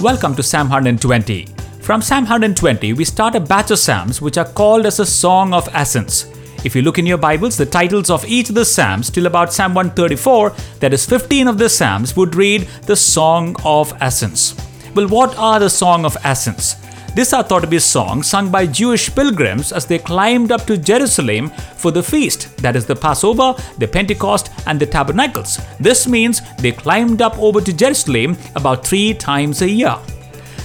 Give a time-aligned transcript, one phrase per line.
[0.00, 1.46] Welcome to Psalm 120.
[1.80, 5.52] From Psalm 120, we start a batch of Psalms which are called as a song
[5.52, 6.30] of ascents.
[6.64, 9.52] If you look in your Bibles, the titles of each of the Psalms till about
[9.52, 14.54] Psalm 134, that is 15 of the Psalms, would read the Song of Ascents.
[14.94, 16.76] Well, what are the Song of Ascents?
[17.18, 20.78] This are thought to be songs sung by Jewish pilgrims as they climbed up to
[20.78, 25.58] Jerusalem for the feast, that is the Passover, the Pentecost, and the Tabernacles.
[25.80, 29.96] This means they climbed up over to Jerusalem about three times a year.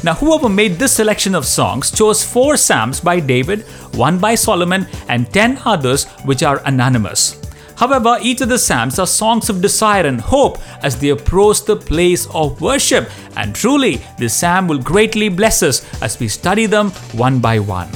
[0.04, 3.62] Now, whoever made this selection of songs chose four psalms by David,
[3.96, 7.43] one by Solomon, and ten others which are anonymous.
[7.76, 11.76] However, each of the Psalms are songs of desire and hope as they approach the
[11.76, 16.92] place of worship, and truly, this Psalm will greatly bless us as we study them
[17.14, 17.90] one by one.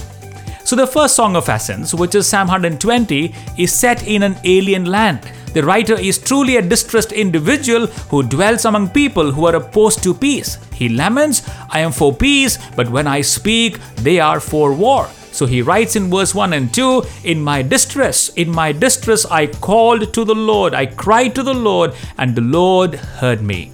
[0.63, 4.85] So, the first song of Ascents, which is Psalm 120, is set in an alien
[4.85, 5.21] land.
[5.53, 10.13] The writer is truly a distressed individual who dwells among people who are opposed to
[10.13, 10.57] peace.
[10.73, 15.09] He laments, I am for peace, but when I speak, they are for war.
[15.37, 19.45] So he writes in verse 1 and 2 In my distress, in my distress, I
[19.45, 23.71] called to the Lord, I cried to the Lord, and the Lord heard me.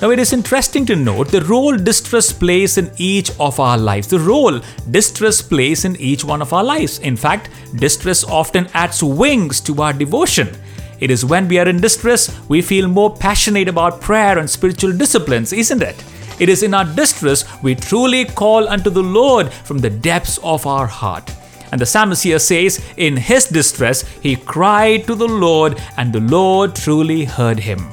[0.00, 4.08] Now, it is interesting to note the role distress plays in each of our lives.
[4.08, 4.58] The role
[4.90, 6.98] distress plays in each one of our lives.
[7.00, 10.48] In fact, distress often adds wings to our devotion.
[10.98, 14.96] It is when we are in distress we feel more passionate about prayer and spiritual
[14.96, 16.02] disciplines, isn't it?
[16.38, 20.66] It is in our distress we truly call unto the Lord from the depths of
[20.66, 21.30] our heart.
[21.72, 26.20] And the psalmist here says, In his distress, he cried to the Lord, and the
[26.20, 27.88] Lord truly heard him.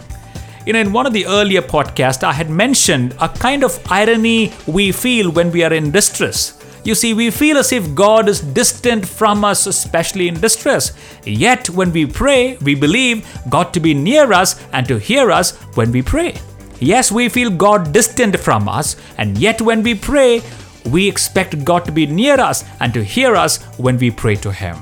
[0.65, 4.51] You know, in one of the earlier podcasts, I had mentioned a kind of irony
[4.67, 6.59] we feel when we are in distress.
[6.83, 10.91] You see, we feel as if God is distant from us, especially in distress.
[11.25, 15.55] Yet, when we pray, we believe God to be near us and to hear us
[15.75, 16.35] when we pray.
[16.79, 20.41] Yes, we feel God distant from us, and yet when we pray,
[20.85, 24.51] we expect God to be near us and to hear us when we pray to
[24.51, 24.77] Him.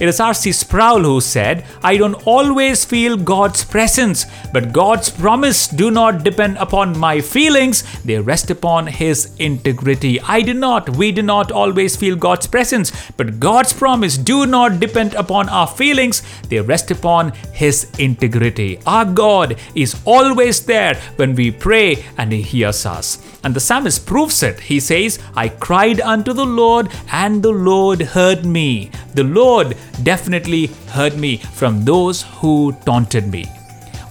[0.00, 0.52] It is R.C.
[0.52, 6.56] Sproul who said, I don't always feel God's presence, but God's promise do not depend
[6.58, 10.20] upon my feelings, they rest upon His integrity.
[10.20, 14.78] I do not, we do not always feel God's presence, but God's promise do not
[14.78, 18.78] depend upon our feelings, they rest upon His integrity.
[18.86, 23.18] Our God is always there when we pray and He hears us.
[23.42, 24.60] And the psalmist proves it.
[24.60, 28.90] He says, I cried unto the Lord, and the Lord heard me.
[29.18, 33.46] The Lord definitely heard me from those who taunted me.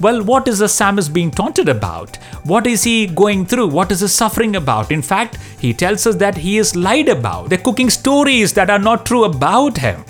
[0.02, 2.18] Well, what is the psalmist being taunted about?
[2.44, 3.70] What is he going through?
[3.70, 4.92] What is he suffering about?
[4.92, 7.48] In fact, he tells us that he is lied about.
[7.48, 10.04] They're cooking stories that are not true about him.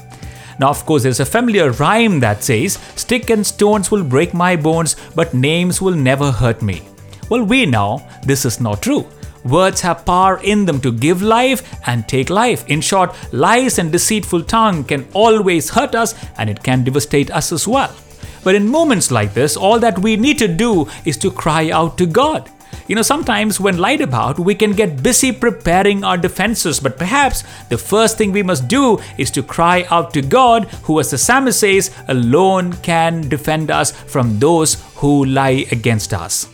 [0.57, 4.56] Now, of course, there's a familiar rhyme that says, Stick and stones will break my
[4.56, 6.81] bones, but names will never hurt me.
[7.30, 9.06] Well, we know this is not true.
[9.47, 12.68] Words have power in them to give life and take life.
[12.68, 17.52] In short, lies and deceitful tongue can always hurt us and it can devastate us
[17.52, 17.96] as well.
[18.44, 21.97] But in moments like this, all that we need to do is to cry out
[21.97, 22.50] to God.
[22.88, 27.44] You know, sometimes when lied about, we can get busy preparing our defenses, but perhaps
[27.69, 31.18] the first thing we must do is to cry out to God, who, as the
[31.18, 36.47] psalmist says, alone can defend us from those who lie against us.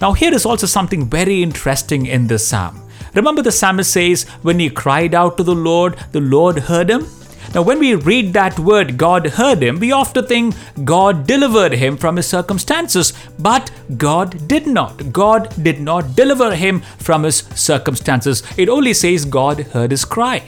[0.00, 2.82] Now, here is also something very interesting in this psalm.
[3.14, 7.06] Remember, the psalmist says, When he cried out to the Lord, the Lord heard him?
[7.54, 10.54] Now, when we read that word, God heard him, we often think
[10.84, 15.12] God delivered him from his circumstances, but God did not.
[15.12, 18.42] God did not deliver him from his circumstances.
[18.58, 20.42] It only says God heard his cry.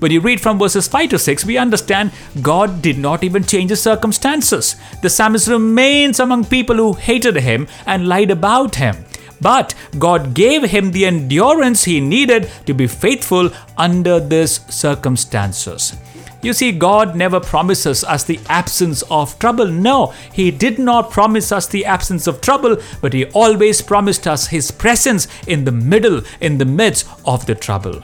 [0.00, 3.68] When you read from verses 5 to 6, we understand God did not even change
[3.68, 4.76] his circumstances.
[5.02, 9.04] The psalmist remains among people who hated him and lied about him.
[9.42, 15.94] But God gave him the endurance he needed to be faithful under these circumstances.
[16.42, 19.66] You see, God never promises us the absence of trouble.
[19.66, 24.46] No, He did not promise us the absence of trouble, but He always promised us
[24.46, 28.02] His presence in the middle, in the midst of the trouble.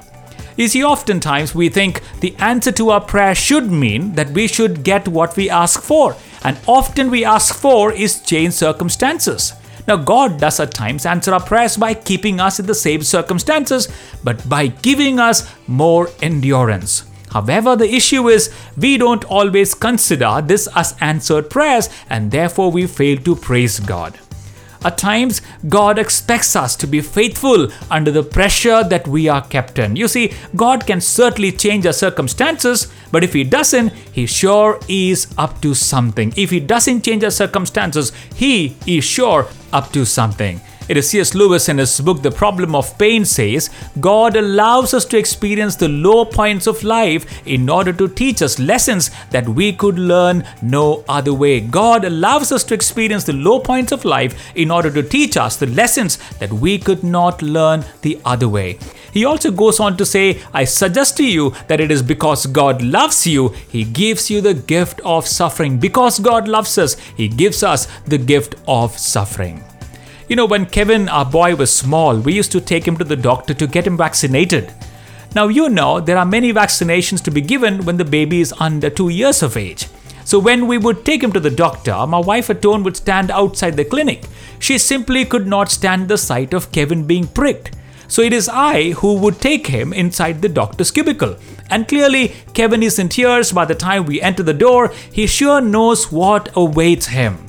[0.57, 4.83] You see, oftentimes we think the answer to our prayer should mean that we should
[4.83, 9.53] get what we ask for, and often we ask for is changed circumstances.
[9.87, 13.89] Now, God does at times answer our prayers by keeping us in the same circumstances,
[14.25, 17.05] but by giving us more endurance.
[17.31, 22.87] However, the issue is we don't always consider this as answered prayers, and therefore we
[22.87, 24.19] fail to praise God.
[24.85, 29.79] At times, God expects us to be faithful under the pressure that we are kept
[29.79, 29.97] in.
[29.97, 35.27] You see, God can certainly change our circumstances, but if He doesn't, He sure is
[35.39, 36.33] up to something.
[36.37, 40.61] If He doesn't change our circumstances, He is sure up to something.
[40.89, 41.35] It is C.S.
[41.35, 45.89] Lewis in his book The Problem of Pain says, God allows us to experience the
[45.89, 51.05] low points of life in order to teach us lessons that we could learn no
[51.09, 51.59] other way.
[51.59, 55.57] God allows us to experience the low points of life in order to teach us
[55.57, 58.79] the lessons that we could not learn the other way.
[59.13, 62.81] He also goes on to say, I suggest to you that it is because God
[62.81, 65.79] loves you, He gives you the gift of suffering.
[65.79, 69.65] Because God loves us, He gives us the gift of suffering.
[70.29, 73.15] You know, when Kevin, our boy, was small, we used to take him to the
[73.15, 74.73] doctor to get him vaccinated.
[75.37, 78.91] Now, you know, there are many vaccinations to be given when the baby is under
[78.91, 79.87] two years of age.
[80.25, 83.77] So, when we would take him to the doctor, my wife Atone would stand outside
[83.77, 84.25] the clinic.
[84.59, 87.77] She simply could not stand the sight of Kevin being pricked.
[88.09, 91.37] So, it is I who would take him inside the doctor's cubicle.
[91.71, 94.93] And clearly, Kevin is in tears by the time we enter the door.
[95.13, 97.46] He sure knows what awaits him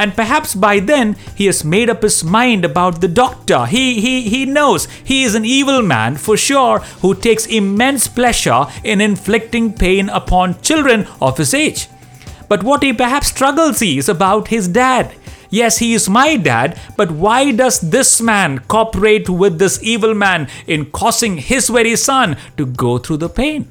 [0.00, 3.66] and perhaps by then he has made up his mind about the doctor.
[3.66, 8.64] He, he, he knows he is an evil man for sure who takes immense pleasure
[8.82, 11.88] in inflicting pain upon children of his age.
[12.48, 15.12] But what he perhaps struggles is about his dad.
[15.50, 20.48] Yes, he is my dad, but why does this man cooperate with this evil man
[20.66, 23.68] in causing his very son to go through the pain?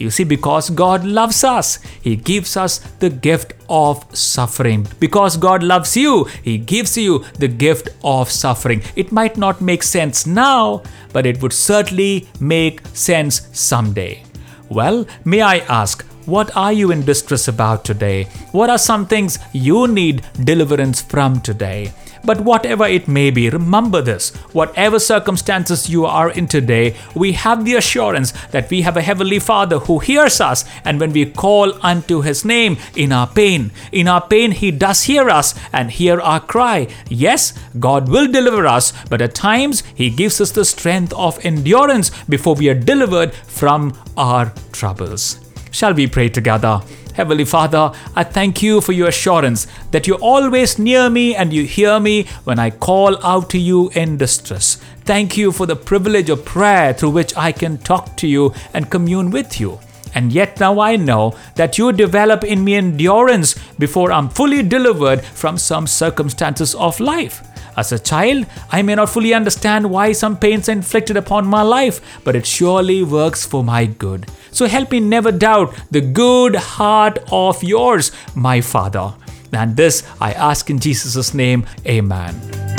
[0.00, 4.86] You see, because God loves us, He gives us the gift of suffering.
[4.98, 8.82] Because God loves you, He gives you the gift of suffering.
[8.96, 10.82] It might not make sense now,
[11.12, 14.22] but it would certainly make sense someday.
[14.70, 18.24] Well, may I ask, what are you in distress about today?
[18.52, 21.92] What are some things you need deliverance from today?
[22.24, 27.64] But whatever it may be, remember this whatever circumstances you are in today, we have
[27.64, 31.74] the assurance that we have a Heavenly Father who hears us, and when we call
[31.84, 36.20] unto His name in our pain, in our pain, He does hear us and hear
[36.20, 36.88] our cry.
[37.08, 42.10] Yes, God will deliver us, but at times He gives us the strength of endurance
[42.28, 45.49] before we are delivered from our troubles.
[45.70, 46.82] Shall we pray together?
[47.14, 51.64] Heavenly Father, I thank you for your assurance that you're always near me and you
[51.64, 54.76] hear me when I call out to you in distress.
[55.04, 58.90] Thank you for the privilege of prayer through which I can talk to you and
[58.90, 59.80] commune with you.
[60.14, 65.24] And yet now I know that you develop in me endurance before I'm fully delivered
[65.24, 67.42] from some circumstances of life.
[67.80, 71.62] As a child, I may not fully understand why some pains are inflicted upon my
[71.62, 74.26] life, but it surely works for my good.
[74.50, 79.14] So help me never doubt the good heart of yours, my Father.
[79.54, 82.69] And this I ask in Jesus' name, Amen.